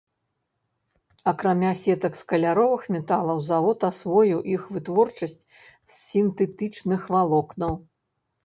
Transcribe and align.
Акрамя 1.31 1.73
сетак 1.81 2.13
з 2.21 2.23
каляровых 2.33 2.83
металаў, 2.95 3.37
завод 3.49 3.79
асвоіў 3.91 4.39
іх 4.55 4.61
вытворчасць 4.79 5.39
з 5.47 5.93
сінтэтычных 6.09 7.01
валокнаў. 7.19 7.73